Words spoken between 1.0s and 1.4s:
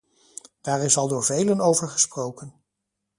door